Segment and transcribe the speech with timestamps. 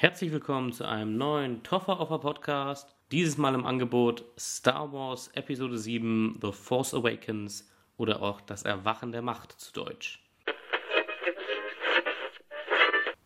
[0.00, 2.96] Herzlich willkommen zu einem neuen Toffer Offer Podcast.
[3.12, 9.12] Dieses Mal im Angebot Star Wars Episode 7 The Force Awakens oder auch das Erwachen
[9.12, 10.24] der Macht zu Deutsch.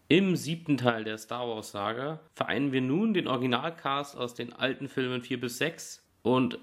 [0.08, 4.88] Im siebten Teil der Star Wars Saga vereinen wir nun den Originalcast aus den alten
[4.88, 6.58] Filmen 4 bis 6 und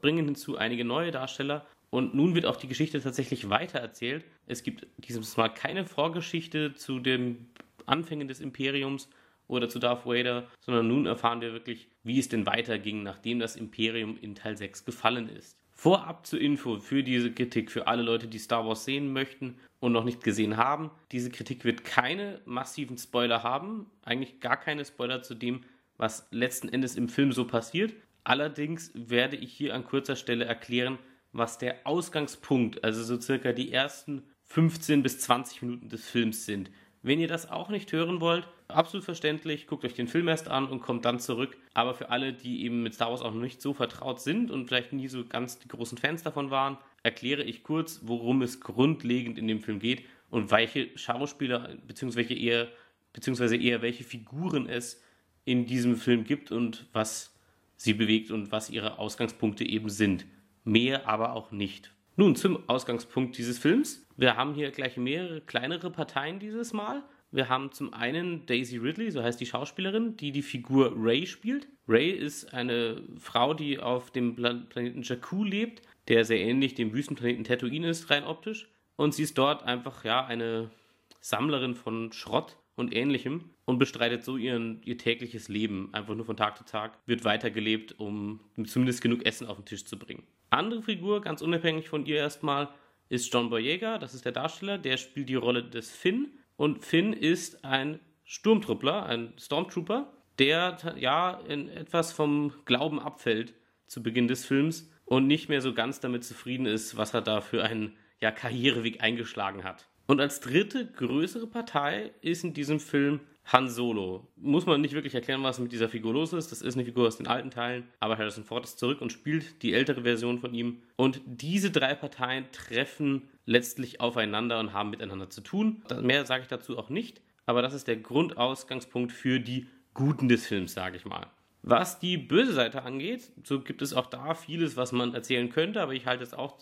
[0.00, 1.66] bringen hinzu einige neue Darsteller.
[1.90, 4.24] Und nun wird auch die Geschichte tatsächlich weitererzählt.
[4.46, 7.50] Es gibt dieses Mal keine Vorgeschichte zu den
[7.86, 9.08] Anfängen des Imperiums
[9.48, 13.56] oder zu Darth Vader, sondern nun erfahren wir wirklich, wie es denn weiterging, nachdem das
[13.56, 15.58] Imperium in Teil 6 gefallen ist.
[15.72, 19.92] Vorab zur Info für diese Kritik, für alle Leute, die Star Wars sehen möchten und
[19.92, 20.90] noch nicht gesehen haben.
[21.12, 25.60] Diese Kritik wird keine massiven Spoiler haben, eigentlich gar keine Spoiler zu dem,
[25.96, 27.94] was letzten Endes im Film so passiert.
[28.24, 30.98] Allerdings werde ich hier an kurzer Stelle erklären,
[31.32, 36.70] was der Ausgangspunkt, also so circa die ersten 15 bis 20 Minuten des Films sind.
[37.02, 40.66] Wenn ihr das auch nicht hören wollt, absolut verständlich, guckt euch den Film erst an
[40.66, 41.56] und kommt dann zurück.
[41.74, 44.66] Aber für alle, die eben mit Star Wars auch noch nicht so vertraut sind und
[44.66, 49.38] vielleicht nie so ganz die großen Fans davon waren, erkläre ich kurz, worum es grundlegend
[49.38, 52.68] in dem Film geht und welche Schauspieler beziehungsweise eher,
[53.12, 55.02] beziehungsweise eher welche Figuren es
[55.44, 57.34] in diesem Film gibt und was
[57.76, 60.26] sie bewegt und was ihre Ausgangspunkte eben sind.
[60.64, 61.92] Mehr aber auch nicht.
[62.18, 64.04] Nun zum Ausgangspunkt dieses Films.
[64.16, 67.04] Wir haben hier gleich mehrere kleinere Parteien dieses Mal.
[67.30, 71.68] Wir haben zum einen Daisy Ridley, so heißt die Schauspielerin, die die Figur Ray spielt.
[71.86, 77.44] Ray ist eine Frau, die auf dem Planeten Jakku lebt, der sehr ähnlich dem Wüstenplaneten
[77.44, 78.68] Tatooine ist, rein optisch.
[78.96, 80.72] Und sie ist dort einfach, ja, eine
[81.20, 85.90] Sammlerin von Schrott und ähnlichem und bestreitet so ihren, ihr tägliches Leben.
[85.92, 89.84] Einfach nur von Tag zu Tag wird weitergelebt, um zumindest genug Essen auf den Tisch
[89.84, 90.22] zu bringen.
[90.48, 92.70] Andere Figur, ganz unabhängig von ihr erstmal,
[93.10, 93.98] ist John Boyega.
[93.98, 96.28] Das ist der Darsteller, der spielt die Rolle des Finn.
[96.56, 103.52] Und Finn ist ein Sturmtruppler, ein Stormtrooper, der ja in etwas vom Glauben abfällt
[103.86, 107.42] zu Beginn des Films und nicht mehr so ganz damit zufrieden ist, was er da
[107.42, 109.90] für einen ja, Karriereweg eingeschlagen hat.
[110.06, 113.20] Und als dritte größere Partei ist in diesem Film
[113.50, 114.28] Han Solo.
[114.36, 116.52] Muss man nicht wirklich erklären, was mit dieser Figur los ist.
[116.52, 119.62] Das ist eine Figur aus den alten Teilen, aber Harrison Ford ist zurück und spielt
[119.62, 120.82] die ältere Version von ihm.
[120.96, 125.82] Und diese drei Parteien treffen letztlich aufeinander und haben miteinander zu tun.
[126.02, 130.46] Mehr sage ich dazu auch nicht, aber das ist der Grundausgangspunkt für die Guten des
[130.46, 131.26] Films, sage ich mal.
[131.62, 135.80] Was die böse Seite angeht, so gibt es auch da vieles, was man erzählen könnte,
[135.80, 136.58] aber ich halte es auch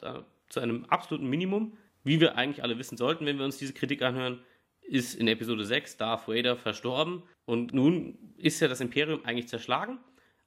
[0.48, 1.76] zu einem absoluten Minimum.
[2.04, 4.38] Wie wir eigentlich alle wissen sollten, wenn wir uns diese Kritik anhören,
[4.88, 9.98] ist in Episode 6 Darth Vader verstorben und nun ist ja das Imperium eigentlich zerschlagen,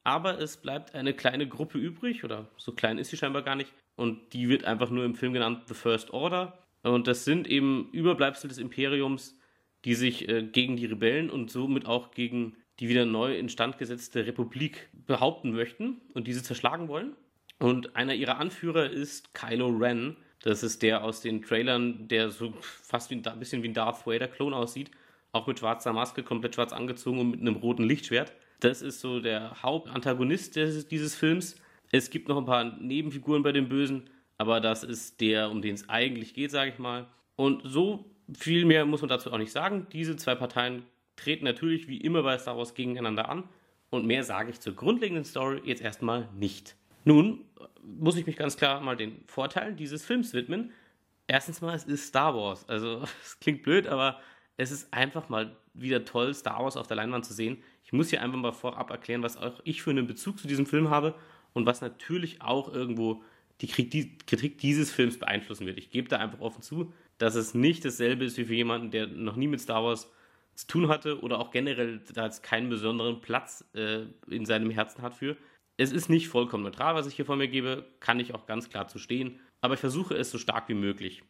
[0.04, 3.74] aber es bleibt eine kleine Gruppe übrig, oder so klein ist sie scheinbar gar nicht,
[3.96, 6.58] und die wird einfach nur im Film genannt The First Order.
[6.84, 9.38] Und das sind eben Überbleibsel des Imperiums,
[9.84, 14.26] die sich äh, gegen die Rebellen und somit auch gegen die wieder neu instand gesetzte
[14.26, 17.14] Republik behaupten möchten und diese zerschlagen wollen.
[17.60, 22.54] Und einer ihrer Anführer ist Kylo Ren, das ist der aus den Trailern, der so
[22.62, 24.92] fast wie ein bisschen wie ein Darth Vader-Klon aussieht.
[25.32, 28.34] Auch mit schwarzer Maske, komplett schwarz angezogen und mit einem roten Lichtschwert.
[28.62, 31.56] Das ist so der Hauptantagonist des, dieses Films.
[31.92, 35.76] Es gibt noch ein paar Nebenfiguren bei den Bösen, aber das ist der, um den
[35.76, 37.08] es eigentlich geht, sage ich mal.
[37.36, 38.06] Und so
[38.38, 39.88] viel mehr muss man dazu auch nicht sagen.
[39.92, 40.84] Diese zwei Parteien
[41.16, 43.44] treten natürlich wie immer bei Star Wars gegeneinander an.
[43.90, 46.76] Und mehr sage ich zur grundlegenden Story jetzt erstmal nicht.
[47.06, 47.46] Nun
[47.84, 50.72] muss ich mich ganz klar mal den Vorteilen dieses Films widmen.
[51.28, 52.68] Erstens mal, es ist Star Wars.
[52.68, 54.20] Also, es klingt blöd, aber
[54.58, 57.64] es ist einfach mal wieder toll, Star Wars auf der Leinwand zu sehen.
[57.84, 60.66] Ich muss hier einfach mal vorab erklären, was auch ich für einen Bezug zu diesem
[60.66, 61.16] Film habe
[61.54, 63.24] und was natürlich auch irgendwo
[63.62, 65.78] die Kritik dieses Films beeinflussen wird.
[65.78, 69.08] Ich gebe da einfach offen zu, dass es nicht dasselbe ist wie für jemanden, der
[69.08, 70.12] noch nie mit Star Wars
[70.56, 75.02] zu tun hatte oder auch generell da jetzt keinen besonderen Platz äh, in seinem Herzen
[75.02, 75.38] hat für
[75.80, 78.70] es ist nicht vollkommen neutral, was ich hier vor mir gebe, kann ich auch ganz
[78.70, 81.24] klar zu stehen, aber ich versuche es so stark wie möglich,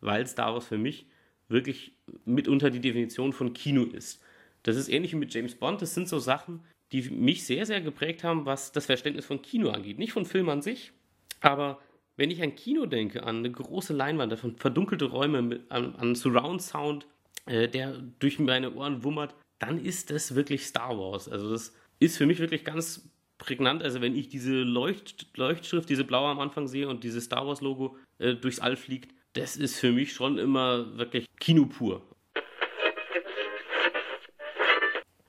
[0.00, 1.06] weil Star Wars für mich
[1.48, 1.92] wirklich
[2.24, 4.22] mitunter die Definition von Kino ist.
[4.62, 6.60] Das ist ähnlich wie mit James Bond, das sind so Sachen,
[6.92, 9.98] die mich sehr, sehr geprägt haben, was das Verständnis von Kino angeht.
[9.98, 10.92] Nicht von Film an sich,
[11.40, 11.80] aber
[12.16, 16.14] wenn ich an Kino denke, an eine große Leinwand, an verdunkelte Räume, mit, an, an
[16.14, 17.08] Surround Sound,
[17.46, 21.28] äh, der durch meine Ohren wummert, dann ist das wirklich Star Wars.
[21.28, 23.82] Also das ist für mich wirklich ganz prägnant.
[23.82, 27.60] Also wenn ich diese Leucht Leuchtschrift, diese blaue am Anfang sehe und dieses Star Wars
[27.60, 32.02] Logo äh, durchs All fliegt, das ist für mich schon immer wirklich Kino pur.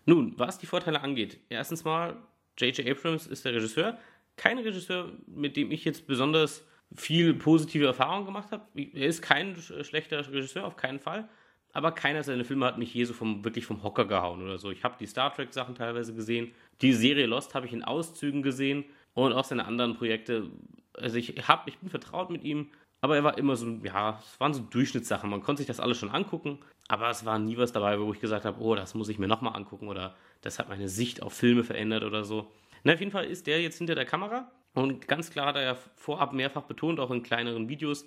[0.06, 1.40] Nun, was die Vorteile angeht.
[1.50, 2.16] Erstens mal,
[2.58, 2.88] J.J.
[2.88, 4.00] Abrams ist der Regisseur.
[4.38, 6.66] Kein Regisseur, mit dem ich jetzt besonders
[6.96, 8.66] viel positive Erfahrung gemacht habe.
[8.76, 11.28] Er ist kein schlechter Regisseur, auf keinen Fall.
[11.74, 14.72] Aber keiner seiner Filme hat mich je so vom, wirklich vom Hocker gehauen oder so.
[14.72, 16.52] Ich habe die Star Trek-Sachen teilweise gesehen.
[16.82, 20.50] Die Serie Lost habe ich in Auszügen gesehen und auch seine anderen Projekte.
[20.94, 22.72] Also ich, hab, ich bin vertraut mit ihm,
[23.02, 25.30] aber er war immer so, ja, es waren so Durchschnittssachen.
[25.30, 28.20] Man konnte sich das alles schon angucken, aber es war nie was dabei, wo ich
[28.20, 31.34] gesagt habe, oh, das muss ich mir nochmal angucken oder das hat meine Sicht auf
[31.34, 32.52] Filme verändert oder so.
[32.84, 35.64] Na, auf jeden Fall ist der jetzt hinter der Kamera und ganz klar hat er
[35.64, 38.06] ja vorab mehrfach betont, auch in kleineren Videos,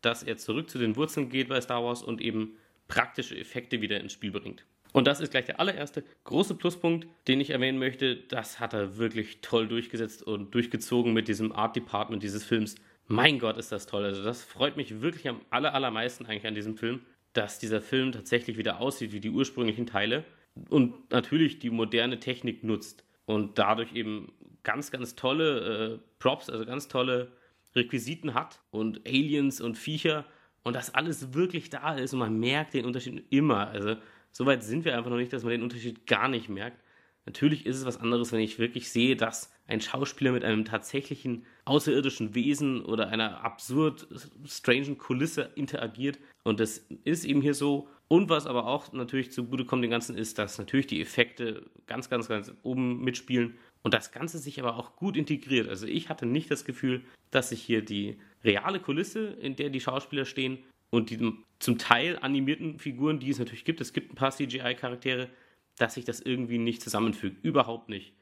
[0.00, 2.56] dass er zurück zu den Wurzeln geht bei Star Wars und eben
[2.88, 4.64] praktische Effekte wieder ins Spiel bringt.
[4.92, 8.16] Und das ist gleich der allererste große Pluspunkt, den ich erwähnen möchte.
[8.16, 12.74] Das hat er wirklich toll durchgesetzt und durchgezogen mit diesem Art Department dieses Films.
[13.06, 14.04] Mein Gott, ist das toll.
[14.04, 17.00] Also das freut mich wirklich am aller, allermeisten eigentlich an diesem Film,
[17.32, 20.24] dass dieser Film tatsächlich wieder aussieht wie die ursprünglichen Teile
[20.68, 24.32] und natürlich die moderne Technik nutzt und dadurch eben
[24.62, 27.32] ganz, ganz tolle äh, Props, also ganz tolle
[27.74, 30.26] Requisiten hat und Aliens und Viecher
[30.62, 33.68] und das alles wirklich da ist und man merkt den Unterschied immer.
[33.68, 33.96] Also
[34.30, 36.82] so weit sind wir einfach noch nicht, dass man den Unterschied gar nicht merkt.
[37.24, 41.46] Natürlich ist es was anderes, wenn ich wirklich sehe, dass ein Schauspieler mit einem tatsächlichen
[41.64, 44.08] außerirdischen Wesen oder einer absurd
[44.44, 46.18] strangen Kulisse interagiert.
[46.42, 47.88] Und das ist eben hier so.
[48.08, 52.10] Und was aber auch natürlich zugute kommt dem Ganzen ist, dass natürlich die Effekte ganz,
[52.10, 55.68] ganz, ganz oben mitspielen und das Ganze sich aber auch gut integriert.
[55.68, 59.80] Also ich hatte nicht das Gefühl, dass sich hier die reale Kulisse, in der die
[59.80, 60.58] Schauspieler stehen,
[60.90, 65.30] und die zum Teil animierten Figuren, die es natürlich gibt, es gibt ein paar CGI-Charaktere,
[65.78, 67.42] dass sich das irgendwie nicht zusammenfügt.
[67.42, 68.12] Überhaupt nicht.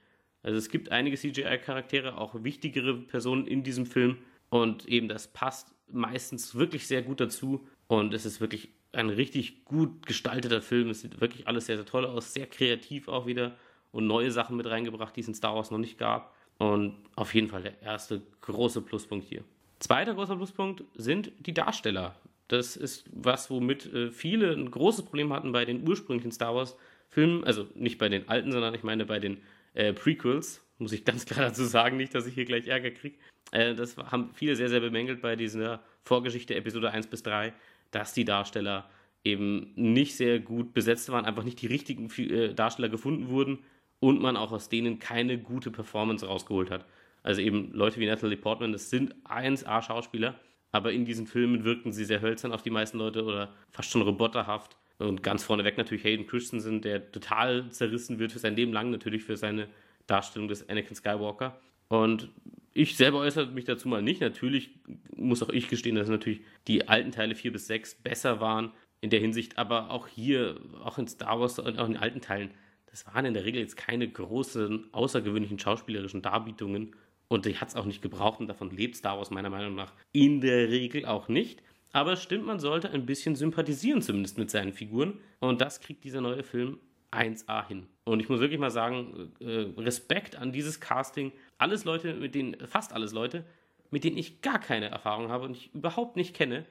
[0.42, 4.18] Also es gibt einige CGI-Charaktere, auch wichtigere Personen in diesem Film
[4.50, 9.64] und eben das passt meistens wirklich sehr gut dazu und es ist wirklich ein richtig
[9.64, 10.90] gut gestalteter Film.
[10.90, 13.56] Es sieht wirklich alles sehr, sehr toll aus, sehr kreativ auch wieder
[13.92, 16.34] und neue Sachen mit reingebracht, die es in Star Wars noch nicht gab.
[16.58, 19.42] Und auf jeden Fall der erste große Pluspunkt hier.
[19.78, 22.14] Zweiter großer Pluspunkt sind die Darsteller.
[22.48, 27.44] Das ist was, womit äh, viele ein großes Problem hatten bei den ursprünglichen Star Wars-Filmen.
[27.44, 29.38] Also nicht bei den alten, sondern ich meine bei den
[29.72, 30.62] äh, Prequels.
[30.78, 33.16] Muss ich ganz klar dazu sagen, nicht, dass ich hier gleich Ärger kriege.
[33.52, 37.54] Äh, das haben viele sehr, sehr bemängelt bei dieser Vorgeschichte Episode 1 bis 3,
[37.90, 38.90] dass die Darsteller
[39.24, 43.60] eben nicht sehr gut besetzt waren, einfach nicht die richtigen äh, Darsteller gefunden wurden
[44.00, 46.86] und man auch aus denen keine gute Performance rausgeholt hat.
[47.22, 50.34] Also eben Leute wie Natalie Portman, das sind 1A-Schauspieler,
[50.72, 54.02] aber in diesen Filmen wirkten sie sehr hölzern auf die meisten Leute oder fast schon
[54.02, 54.76] roboterhaft.
[54.98, 59.24] Und ganz vorneweg natürlich Hayden Christensen, der total zerrissen wird für sein Leben lang, natürlich
[59.24, 59.68] für seine
[60.06, 61.58] Darstellung des Anakin Skywalker.
[61.88, 62.28] Und
[62.72, 64.20] ich selber äußere mich dazu mal nicht.
[64.20, 64.70] Natürlich
[65.16, 69.10] muss auch ich gestehen, dass natürlich die alten Teile 4 bis 6 besser waren in
[69.10, 72.50] der Hinsicht, aber auch hier, auch in Star Wars und auch in den alten Teilen,
[72.90, 76.94] das waren in der Regel jetzt keine großen, außergewöhnlichen schauspielerischen Darbietungen
[77.28, 79.92] und die hat es auch nicht gebraucht und davon lebt Star Wars meiner Meinung nach
[80.12, 81.62] in der Regel auch nicht.
[81.92, 85.18] Aber es stimmt, man sollte ein bisschen sympathisieren zumindest mit seinen Figuren.
[85.40, 86.78] Und das kriegt dieser neue Film
[87.12, 87.86] 1A hin.
[88.04, 91.32] Und ich muss wirklich mal sagen, äh, Respekt an dieses Casting.
[91.58, 93.44] Alles Leute, mit denen, fast alles Leute,
[93.90, 96.64] mit denen ich gar keine Erfahrung habe und ich überhaupt nicht kenne.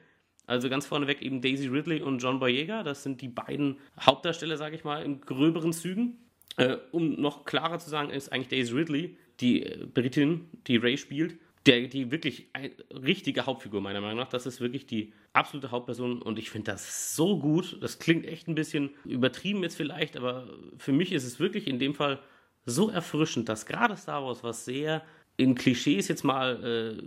[0.49, 2.83] Also ganz vorneweg eben Daisy Ridley und John Boyega.
[2.83, 6.17] Das sind die beiden Hauptdarsteller, sage ich mal, in gröberen Zügen.
[6.57, 10.97] Äh, um noch klarer zu sagen, ist eigentlich Daisy Ridley die äh, Britin, die Ray
[10.97, 12.49] spielt, der, die wirklich
[12.91, 14.29] richtige Hauptfigur meiner Meinung nach.
[14.29, 17.77] Das ist wirklich die absolute Hauptperson und ich finde das so gut.
[17.81, 21.79] Das klingt echt ein bisschen übertrieben jetzt vielleicht, aber für mich ist es wirklich in
[21.79, 22.19] dem Fall
[22.65, 25.03] so erfrischend, dass gerade Star Wars was sehr
[25.37, 27.01] in Klischees jetzt mal äh,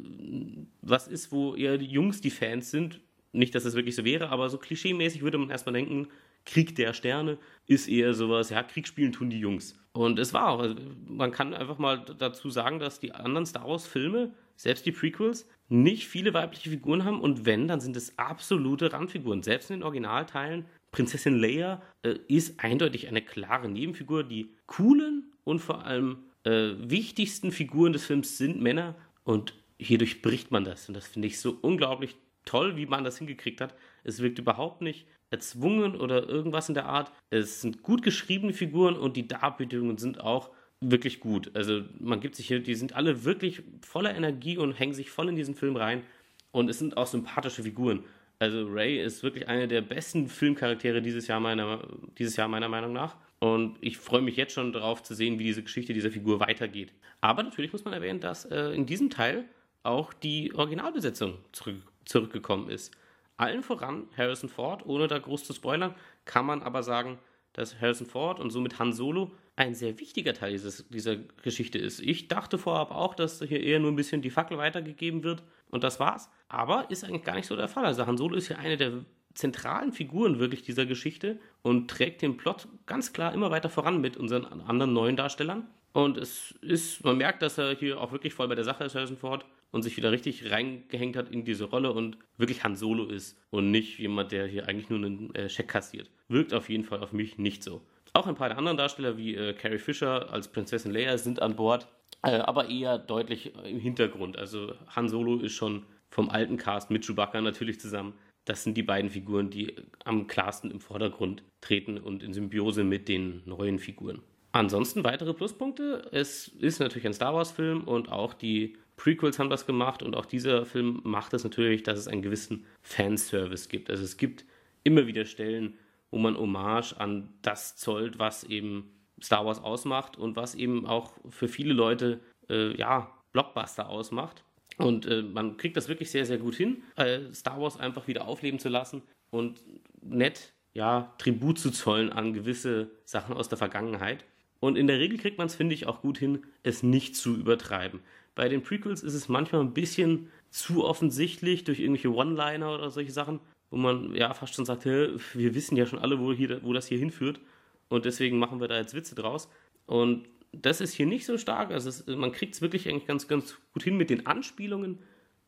[0.80, 3.00] was ist, wo eher die Jungs die Fans sind.
[3.32, 6.08] Nicht, dass es das wirklich so wäre, aber so klischeemäßig würde man erstmal denken,
[6.44, 9.78] Krieg der Sterne ist eher sowas, ja, Kriegsspielen tun die Jungs.
[9.92, 10.74] Und es war auch, also
[11.06, 16.06] man kann einfach mal dazu sagen, dass die anderen Star Wars-Filme, selbst die Prequels, nicht
[16.06, 19.42] viele weibliche Figuren haben und wenn, dann sind es absolute Randfiguren.
[19.42, 24.24] Selbst in den Originalteilen, Prinzessin Leia äh, ist eindeutig eine klare Nebenfigur.
[24.24, 30.50] Die coolen und vor allem äh, wichtigsten Figuren des Films sind Männer und hier durchbricht
[30.50, 30.88] man das.
[30.88, 33.74] Und das finde ich so unglaublich toll, wie man das hingekriegt hat.
[34.04, 37.10] Es wirkt überhaupt nicht erzwungen oder irgendwas in der Art.
[37.30, 41.50] Es sind gut geschriebene Figuren und die Darbietungen sind auch wirklich gut.
[41.54, 45.28] Also man gibt sich hier, die sind alle wirklich voller Energie und hängen sich voll
[45.28, 46.02] in diesen Film rein.
[46.50, 48.04] Und es sind auch sympathische Figuren.
[48.38, 51.86] Also Ray ist wirklich einer der besten Filmcharaktere dieses Jahr meiner,
[52.18, 53.16] dieses Jahr meiner Meinung nach.
[53.38, 56.92] Und ich freue mich jetzt schon darauf zu sehen, wie diese Geschichte dieser Figur weitergeht.
[57.20, 59.44] Aber natürlich muss man erwähnen, dass äh, in diesem Teil
[59.84, 62.92] auch die Originalbesetzung zurück, zurückgekommen ist.
[63.36, 65.94] Allen voran Harrison Ford, ohne da groß zu spoilern,
[66.24, 67.18] kann man aber sagen,
[67.52, 72.00] dass Harrison Ford und somit Han Solo ein sehr wichtiger Teil dieses, dieser Geschichte ist.
[72.00, 75.84] Ich dachte vorab auch, dass hier eher nur ein bisschen die Fackel weitergegeben wird und
[75.84, 76.30] das war's.
[76.48, 77.84] Aber ist eigentlich gar nicht so der Fall.
[77.84, 79.04] Also Han Solo ist ja eine der
[79.34, 84.16] zentralen Figuren wirklich dieser Geschichte und trägt den Plot ganz klar immer weiter voran mit
[84.16, 85.66] unseren anderen neuen Darstellern.
[85.92, 88.94] Und es ist, man merkt, dass er hier auch wirklich voll bei der Sache ist,
[88.94, 93.06] Harrison Ford, und sich wieder richtig reingehängt hat in diese Rolle und wirklich Han Solo
[93.06, 96.10] ist und nicht jemand, der hier eigentlich nur einen äh, Scheck kassiert.
[96.28, 97.82] Wirkt auf jeden Fall auf mich nicht so.
[98.12, 101.56] Auch ein paar der anderen Darsteller wie äh, Carrie Fisher als Prinzessin Leia sind an
[101.56, 101.88] Bord,
[102.22, 104.38] äh, aber eher deutlich im Hintergrund.
[104.38, 108.12] Also Han Solo ist schon vom alten Cast mit Chewbacca natürlich zusammen.
[108.44, 113.08] Das sind die beiden Figuren, die am klarsten im Vordergrund treten und in Symbiose mit
[113.08, 114.20] den neuen Figuren.
[114.50, 116.08] Ansonsten weitere Pluspunkte.
[116.12, 120.26] Es ist natürlich ein Star Wars-Film und auch die Prequels haben das gemacht und auch
[120.26, 123.90] dieser Film macht es natürlich, dass es einen gewissen Fanservice gibt.
[123.90, 124.44] Also es gibt
[124.84, 125.78] immer wieder Stellen,
[126.10, 131.12] wo man Hommage an das zollt, was eben Star Wars ausmacht und was eben auch
[131.30, 134.44] für viele Leute äh, ja Blockbuster ausmacht.
[134.78, 138.26] Und äh, man kriegt das wirklich sehr, sehr gut hin, äh, Star Wars einfach wieder
[138.26, 139.60] aufleben zu lassen und
[140.00, 144.24] nett, ja, Tribut zu zollen an gewisse Sachen aus der Vergangenheit.
[144.60, 147.34] Und in der Regel kriegt man es, finde ich, auch gut hin, es nicht zu
[147.34, 148.00] übertreiben.
[148.34, 153.12] Bei den Prequels ist es manchmal ein bisschen zu offensichtlich durch irgendwelche One-Liner oder solche
[153.12, 156.72] Sachen, wo man ja fast schon sagt, wir wissen ja schon alle, wo, hier, wo
[156.72, 157.40] das hier hinführt.
[157.88, 159.48] Und deswegen machen wir da jetzt Witze draus.
[159.86, 161.70] Und das ist hier nicht so stark.
[161.70, 164.98] Also es, man kriegt es wirklich eigentlich ganz, ganz gut hin mit den Anspielungen,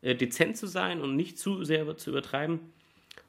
[0.01, 2.61] äh, dezent zu sein und nicht zu sehr zu übertreiben.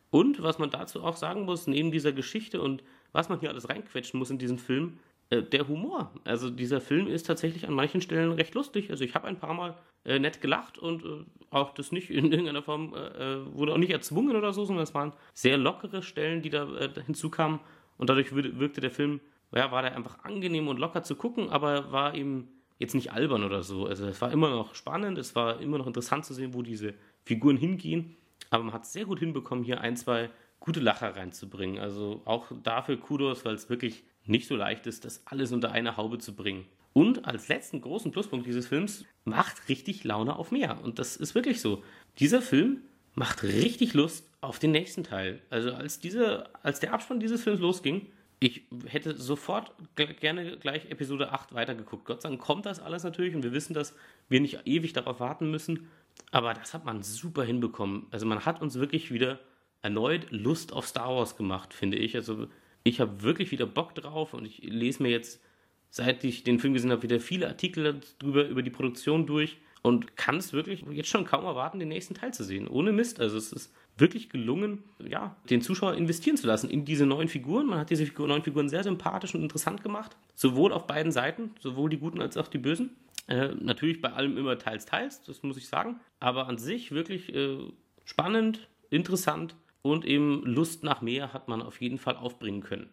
[0.10, 3.70] Und was man dazu auch sagen muss, neben dieser Geschichte und was man hier alles
[3.70, 6.12] reinquetschen muss in diesen Film, äh, der Humor.
[6.24, 8.92] Also dieser Film ist tatsächlich an manchen Stellen recht lustig.
[8.92, 12.26] Also ich habe ein paar Mal äh, nett gelacht und äh, auch das nicht in
[12.32, 16.04] irgendeiner Form äh, äh, wurde auch nicht erzwungen oder so, sondern es waren sehr lockere
[16.04, 16.68] Stellen, die da
[17.06, 17.60] hinzukamen
[17.98, 19.22] und dadurch wirkte der Film
[19.54, 23.44] ja, war der einfach angenehm und locker zu gucken, aber war eben jetzt nicht albern
[23.44, 23.86] oder so.
[23.86, 26.94] Also es war immer noch spannend, es war immer noch interessant zu sehen, wo diese
[27.24, 28.18] Figuren hingehen.
[28.50, 30.30] Aber man hat es sehr gut hinbekommen, hier ein, zwei
[30.60, 31.80] gute Lacher reinzubringen.
[31.80, 35.98] Also auch dafür Kudos, weil es wirklich nicht so leicht ist, das alles unter eine
[35.98, 36.66] Haube zu bringen.
[36.94, 40.82] Und als letzten großen Pluspunkt dieses Films macht richtig Laune auf mehr.
[40.82, 41.84] Und das ist wirklich so.
[42.20, 42.82] Dieser Film
[43.16, 45.42] macht richtig Lust auf den nächsten Teil.
[45.50, 48.08] Also als, diese, als der Abspann dieses Films losging,
[48.40, 52.06] ich hätte sofort gerne gleich Episode 8 weitergeguckt.
[52.06, 53.96] Gott sei Dank kommt das alles natürlich und wir wissen, dass
[54.30, 55.88] wir nicht ewig darauf warten müssen.
[56.32, 58.08] Aber das hat man super hinbekommen.
[58.12, 59.40] Also man hat uns wirklich wieder
[59.82, 62.16] erneut Lust auf Star Wars gemacht, finde ich.
[62.16, 62.48] Also
[62.86, 65.42] ich habe wirklich wieder Bock drauf und ich lese mir jetzt,
[65.90, 70.16] seit ich den Film gesehen habe, wieder viele Artikel darüber, über die Produktion durch und
[70.16, 72.68] kann es wirklich jetzt schon kaum erwarten, den nächsten Teil zu sehen.
[72.68, 73.20] Ohne Mist.
[73.20, 77.66] Also es ist wirklich gelungen, ja, den Zuschauer investieren zu lassen in diese neuen Figuren.
[77.66, 80.16] Man hat diese Figur, neuen Figuren sehr sympathisch und interessant gemacht.
[80.36, 82.96] Sowohl auf beiden Seiten, sowohl die Guten als auch die Bösen.
[83.28, 86.00] Äh, natürlich bei allem immer teils, teils, das muss ich sagen.
[86.20, 87.58] Aber an sich wirklich äh,
[88.06, 92.90] spannend, interessant und eben Lust nach mehr hat man auf jeden Fall aufbringen können.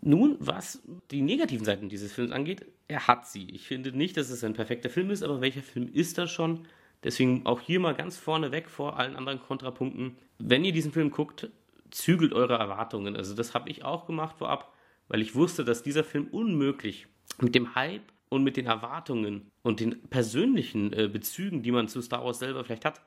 [0.00, 0.82] Nun, was
[1.12, 3.48] die negativen Seiten dieses Films angeht, er hat sie.
[3.50, 6.66] Ich finde nicht, dass es ein perfekter Film ist, aber welcher Film ist das schon?
[7.04, 10.16] Deswegen auch hier mal ganz vorne weg vor allen anderen Kontrapunkten.
[10.40, 11.48] Wenn ihr diesen Film guckt,
[11.92, 13.14] zügelt eure Erwartungen.
[13.14, 14.74] Also das habe ich auch gemacht vorab,
[15.06, 17.06] weil ich wusste, dass dieser Film unmöglich
[17.40, 22.02] mit dem Hype und mit den Erwartungen und den persönlichen äh, Bezügen, die man zu
[22.02, 23.00] Star Wars selber vielleicht hat,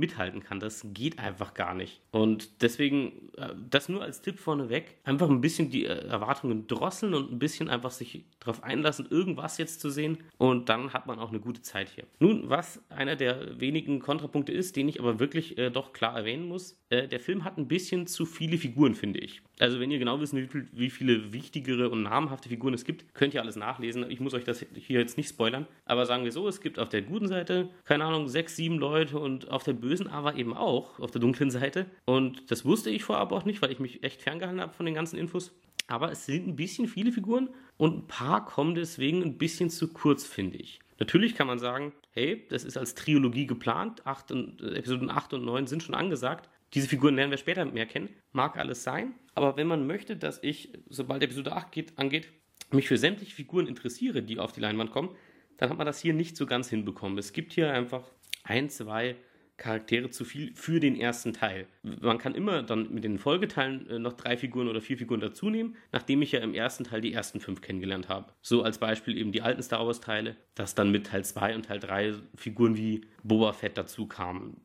[0.00, 0.58] mithalten kann.
[0.58, 2.00] Das geht einfach gar nicht.
[2.10, 7.14] Und deswegen, äh, das nur als Tipp vorneweg, einfach ein bisschen die äh, Erwartungen drosseln
[7.14, 10.18] und ein bisschen einfach sich darauf einlassen, irgendwas jetzt zu sehen.
[10.38, 12.04] Und dann hat man auch eine gute Zeit hier.
[12.18, 16.48] Nun, was einer der wenigen Kontrapunkte ist, den ich aber wirklich äh, doch klar erwähnen
[16.48, 19.42] muss, äh, der Film hat ein bisschen zu viele Figuren, finde ich.
[19.60, 23.14] Also wenn ihr genau wissen, wie, viel, wie viele wichtigere und namhafte Figuren es gibt,
[23.14, 24.10] könnt ihr alles nachlesen.
[24.10, 25.66] Ich muss euch das hier jetzt nicht spoilern.
[25.84, 29.18] Aber sagen wir so, es gibt auf der guten Seite, keine Ahnung, sechs, sieben Leute
[29.18, 31.84] und auf der bösen aber eben auch, auf der dunklen Seite.
[32.06, 34.94] Und das wusste ich vorab auch nicht, weil ich mich echt ferngehalten habe von den
[34.94, 35.52] ganzen Infos.
[35.88, 39.88] Aber es sind ein bisschen viele Figuren und ein paar kommen deswegen ein bisschen zu
[39.88, 40.80] kurz, finde ich.
[41.00, 45.34] Natürlich kann man sagen, hey, das ist als Trilogie geplant, acht und, äh, Episoden 8
[45.34, 48.10] und 9 sind schon angesagt, diese Figuren lernen wir später mehr kennen.
[48.32, 49.14] Mag alles sein.
[49.34, 52.28] Aber wenn man möchte, dass ich, sobald Episode 8 geht, angeht,
[52.70, 55.16] mich für sämtliche Figuren interessiere, die auf die Leinwand kommen,
[55.56, 57.18] dann hat man das hier nicht so ganz hinbekommen.
[57.18, 58.10] Es gibt hier einfach
[58.44, 59.16] ein, zwei
[59.60, 61.66] Charaktere zu viel für den ersten Teil.
[61.82, 65.50] Man kann immer dann mit den Folgeteilen äh, noch drei Figuren oder vier Figuren dazu
[65.50, 68.32] nehmen, nachdem ich ja im ersten Teil die ersten fünf kennengelernt habe.
[68.40, 71.66] So als Beispiel eben die alten Star Wars Teile, dass dann mit Teil 2 und
[71.66, 74.56] Teil 3 Figuren wie Boba Fett dazu kamen.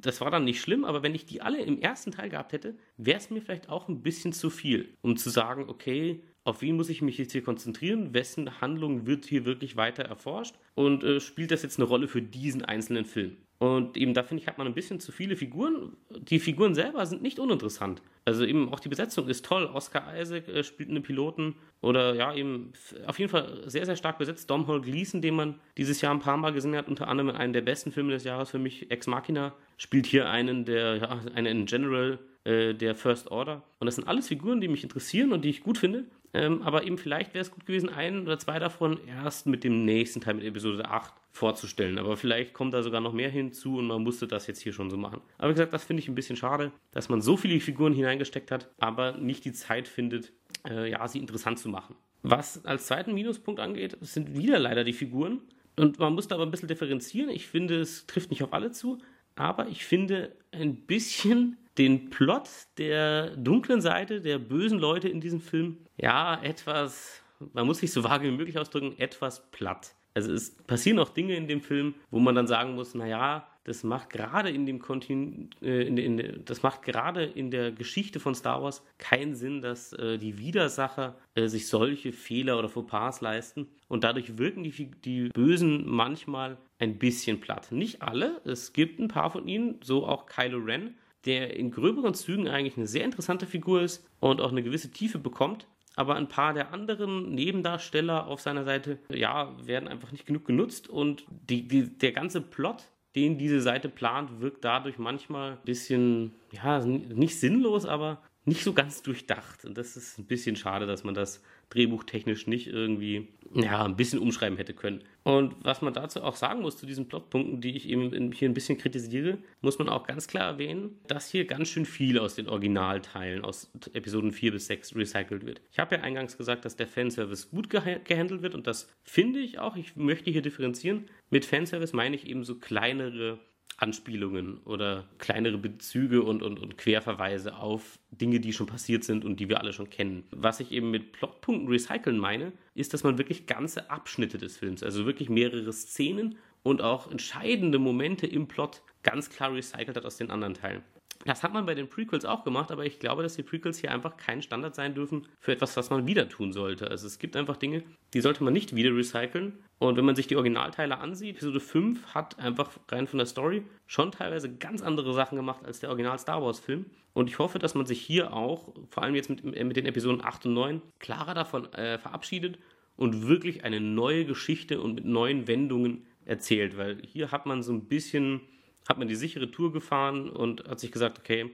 [0.00, 2.76] Das war dann nicht schlimm, aber wenn ich die alle im ersten Teil gehabt hätte,
[2.98, 6.76] wäre es mir vielleicht auch ein bisschen zu viel, um zu sagen, okay, auf wen
[6.76, 11.20] muss ich mich jetzt hier konzentrieren, wessen Handlung wird hier wirklich weiter erforscht und äh,
[11.20, 13.38] spielt das jetzt eine Rolle für diesen einzelnen Film.
[13.58, 15.96] Und eben da finde ich, hat man ein bisschen zu viele Figuren.
[16.10, 18.02] Die Figuren selber sind nicht uninteressant.
[18.24, 19.64] Also eben auch die Besetzung ist toll.
[19.66, 22.72] Oscar Isaac äh, spielt einen Piloten oder ja, eben
[23.06, 24.48] auf jeden Fall sehr, sehr stark besetzt.
[24.48, 27.52] Domhnall Gleeson, den man dieses Jahr ein paar Mal gesehen hat, unter anderem in einem
[27.52, 31.66] der besten Filme des Jahres für mich, Ex Machina, spielt hier einen der, ja, einen
[31.66, 33.64] General äh, der First Order.
[33.80, 36.04] Und das sind alles Figuren, die mich interessieren und die ich gut finde.
[36.34, 39.84] Ähm, aber eben vielleicht wäre es gut gewesen, ein oder zwei davon erst mit dem
[39.84, 41.98] nächsten Teil, mit Episode 8, vorzustellen.
[41.98, 44.90] Aber vielleicht kommt da sogar noch mehr hinzu und man musste das jetzt hier schon
[44.90, 45.20] so machen.
[45.38, 48.50] Aber wie gesagt, das finde ich ein bisschen schade, dass man so viele Figuren hineingesteckt
[48.50, 50.32] hat, aber nicht die Zeit findet,
[50.68, 51.96] äh, ja, sie interessant zu machen.
[52.22, 55.40] Was als zweiten Minuspunkt angeht, sind wieder leider die Figuren.
[55.76, 57.30] Und man muss da aber ein bisschen differenzieren.
[57.30, 58.98] Ich finde, es trifft nicht auf alle zu,
[59.36, 65.40] aber ich finde ein bisschen den Plot der dunklen Seite, der bösen Leute in diesem
[65.40, 69.94] Film, ja, etwas, man muss sich so vage wie möglich ausdrücken, etwas platt.
[70.14, 73.84] Also es passieren auch Dinge in dem Film, wo man dann sagen muss, naja, das
[73.84, 78.34] macht gerade in dem Kontinu äh, in, in, das macht gerade in der Geschichte von
[78.34, 83.68] Star Wars keinen Sinn, dass äh, die Widersacher äh, sich solche Fehler oder Fauxpas leisten
[83.86, 87.70] und dadurch wirken die, die Bösen manchmal ein bisschen platt.
[87.70, 92.14] Nicht alle, es gibt ein paar von ihnen, so auch Kylo Ren, der in gröberen
[92.14, 95.66] Zügen eigentlich eine sehr interessante Figur ist und auch eine gewisse Tiefe bekommt.
[95.96, 100.88] Aber ein paar der anderen Nebendarsteller auf seiner Seite, ja, werden einfach nicht genug genutzt
[100.88, 102.84] und die, die, der ganze Plot,
[103.16, 108.72] den diese Seite plant, wirkt dadurch manchmal ein bisschen, ja, nicht sinnlos, aber nicht so
[108.72, 109.64] ganz durchdacht.
[109.64, 114.18] Und das ist ein bisschen schade, dass man das drehbuchtechnisch nicht irgendwie ja, ein bisschen
[114.18, 115.02] umschreiben hätte können.
[115.22, 118.54] Und was man dazu auch sagen muss, zu diesen Plotpunkten, die ich eben hier ein
[118.54, 122.48] bisschen kritisiere, muss man auch ganz klar erwähnen, dass hier ganz schön viel aus den
[122.48, 125.60] Originalteilen, aus Episoden 4 bis 6 recycelt wird.
[125.70, 129.40] Ich habe ja eingangs gesagt, dass der Fanservice gut geh gehandelt wird und das finde
[129.40, 129.76] ich auch.
[129.76, 131.06] Ich möchte hier differenzieren.
[131.30, 133.38] Mit Fanservice meine ich eben so kleinere
[133.76, 139.38] Anspielungen oder kleinere Bezüge und, und, und Querverweise auf Dinge, die schon passiert sind und
[139.38, 140.24] die wir alle schon kennen.
[140.30, 144.82] Was ich eben mit Plotpunkten recyceln meine, ist, dass man wirklich ganze Abschnitte des Films,
[144.82, 150.16] also wirklich mehrere Szenen und auch entscheidende Momente im Plot ganz klar recycelt hat aus
[150.16, 150.82] den anderen Teilen.
[151.24, 153.90] Das hat man bei den Prequels auch gemacht, aber ich glaube, dass die Prequels hier
[153.90, 156.90] einfach kein Standard sein dürfen für etwas, was man wieder tun sollte.
[156.90, 157.82] Also es gibt einfach Dinge,
[158.14, 159.58] die sollte man nicht wieder recyceln.
[159.78, 163.62] Und wenn man sich die Originalteile ansieht, Episode 5 hat einfach rein von der Story
[163.86, 166.86] schon teilweise ganz andere Sachen gemacht als der Original Star Wars Film.
[167.14, 170.24] Und ich hoffe, dass man sich hier auch, vor allem jetzt mit, mit den Episoden
[170.24, 172.58] 8 und 9, klarer davon äh, verabschiedet
[172.96, 176.76] und wirklich eine neue Geschichte und mit neuen Wendungen erzählt.
[176.76, 178.40] Weil hier hat man so ein bisschen
[178.88, 181.50] hat man die sichere Tour gefahren und hat sich gesagt, okay,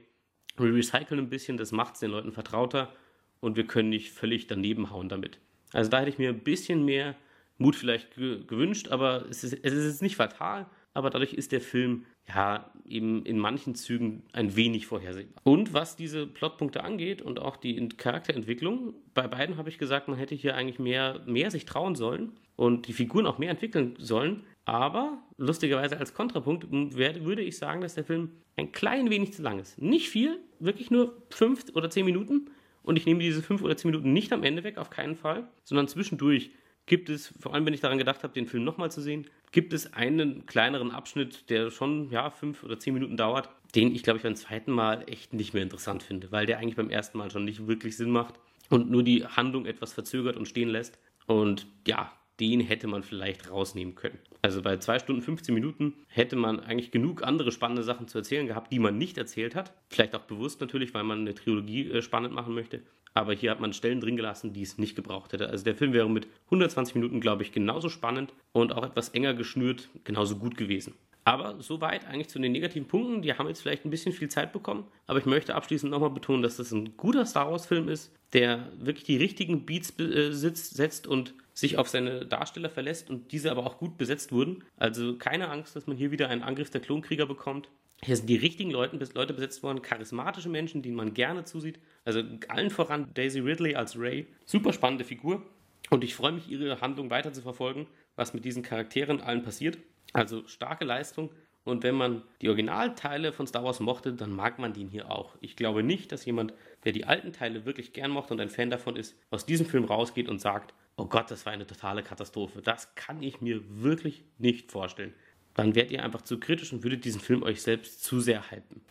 [0.57, 2.93] wir recyceln ein bisschen, das macht es den Leuten vertrauter
[3.41, 5.39] und wir können nicht völlig daneben hauen damit.
[5.73, 7.15] Also da hätte ich mir ein bisschen mehr
[7.57, 12.05] Mut vielleicht gewünscht, aber es ist, es ist nicht fatal, aber dadurch ist der Film
[12.33, 15.41] ja eben in manchen Zügen ein wenig vorhersehbar.
[15.43, 20.17] Und was diese Plotpunkte angeht und auch die Charakterentwicklung, bei beiden habe ich gesagt, man
[20.17, 24.43] hätte hier eigentlich mehr, mehr sich trauen sollen und die Figuren auch mehr entwickeln sollen.
[24.65, 29.59] Aber lustigerweise als Kontrapunkt würde ich sagen, dass der Film ein klein wenig zu lang
[29.59, 29.79] ist.
[29.79, 32.49] Nicht viel, wirklich nur fünf oder zehn Minuten.
[32.81, 35.47] Und ich nehme diese fünf oder zehn Minuten nicht am Ende weg, auf keinen Fall,
[35.63, 36.51] sondern zwischendurch
[36.85, 39.73] gibt es, vor allem wenn ich daran gedacht habe, den Film nochmal zu sehen, gibt
[39.73, 44.17] es einen kleineren Abschnitt, der schon ja, fünf oder zehn Minuten dauert, den ich, glaube
[44.17, 47.31] ich, beim zweiten Mal echt nicht mehr interessant finde, weil der eigentlich beim ersten Mal
[47.31, 48.35] schon nicht wirklich Sinn macht
[48.69, 50.99] und nur die Handlung etwas verzögert und stehen lässt.
[51.25, 54.19] Und ja, den hätte man vielleicht rausnehmen können.
[54.41, 58.47] Also bei 2 Stunden 15 Minuten hätte man eigentlich genug andere spannende Sachen zu erzählen
[58.47, 59.73] gehabt, die man nicht erzählt hat.
[59.89, 62.81] Vielleicht auch bewusst natürlich, weil man eine Trilogie äh, spannend machen möchte.
[63.15, 65.49] Aber hier hat man Stellen drin gelassen, die es nicht gebraucht hätte.
[65.49, 69.33] Also der Film wäre mit 120 Minuten, glaube ich, genauso spannend und auch etwas enger
[69.33, 70.93] geschnürt, genauso gut gewesen.
[71.25, 73.23] Aber soweit eigentlich zu den negativen Punkten.
[73.23, 74.85] Die haben jetzt vielleicht ein bisschen viel Zeit bekommen.
[75.07, 79.05] Aber ich möchte abschließend nochmal betonen, dass das ein guter Star Wars-Film ist, der wirklich
[79.05, 83.65] die richtigen Beats äh, sitzt, setzt und sich auf seine Darsteller verlässt und diese aber
[83.65, 84.63] auch gut besetzt wurden.
[84.77, 87.69] Also keine Angst, dass man hier wieder einen Angriff der Klonkrieger bekommt.
[88.03, 91.79] Hier sind die richtigen Leute, Leute besetzt worden, charismatische Menschen, denen man gerne zusieht.
[92.03, 94.27] Also allen voran Daisy Ridley als Ray.
[94.45, 95.41] Super spannende Figur.
[95.89, 99.77] Und ich freue mich, ihre Handlung weiter zu verfolgen, was mit diesen Charakteren allen passiert.
[100.15, 101.29] Also starke Leistung.
[101.65, 105.35] Und wenn man die Originalteile von Star Wars mochte, dann mag man den hier auch.
[105.41, 108.69] Ich glaube nicht, dass jemand, der die alten Teile wirklich gern mochte und ein Fan
[108.69, 112.61] davon ist, aus diesem Film rausgeht und sagt, oh Gott, das war eine totale Katastrophe.
[112.61, 115.13] Das kann ich mir wirklich nicht vorstellen.
[115.55, 118.81] Dann werdet ihr einfach zu kritisch und würdet diesen Film euch selbst zu sehr hypen.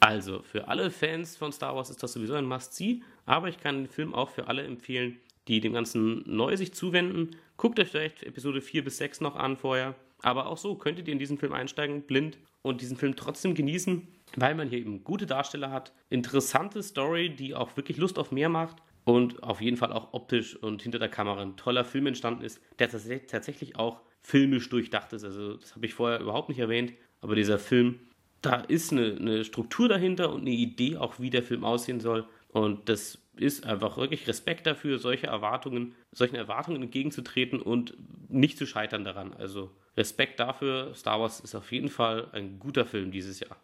[0.00, 3.84] Also, für alle Fans von Star Wars ist das sowieso ein Must-See, aber ich kann
[3.84, 7.36] den Film auch für alle empfehlen, die dem Ganzen neu sich zuwenden.
[7.56, 11.12] Guckt euch vielleicht Episode 4 bis 6 noch an vorher Aber auch so könntet ihr
[11.12, 15.26] in diesen Film einsteigen, blind, und diesen Film trotzdem genießen, weil man hier eben gute
[15.26, 19.92] Darsteller hat, interessante Story, die auch wirklich Lust auf mehr macht und auf jeden Fall
[19.92, 24.70] auch optisch und hinter der Kamera ein toller Film entstanden ist, der tatsächlich auch filmisch
[24.70, 25.24] durchdacht ist.
[25.24, 28.00] Also das habe ich vorher überhaupt nicht erwähnt, aber dieser Film,
[28.40, 32.26] da ist eine, eine Struktur dahinter und eine Idee auch, wie der Film aussehen soll.
[32.48, 37.94] Und das ist einfach wirklich Respekt dafür, solche Erwartungen, solchen Erwartungen entgegenzutreten und
[38.28, 39.32] nicht zu scheitern daran.
[39.34, 40.94] Also Respekt dafür.
[40.94, 43.56] Star Wars ist auf jeden Fall ein guter Film dieses Jahr.